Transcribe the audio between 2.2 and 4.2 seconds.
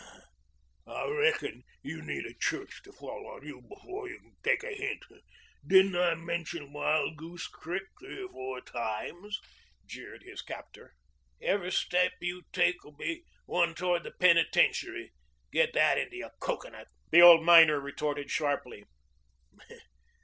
a church to fall on you before you